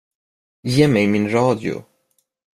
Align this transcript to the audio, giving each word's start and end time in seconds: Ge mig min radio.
Ge 0.73 0.87
mig 0.93 1.05
min 1.11 1.25
radio. 1.35 1.75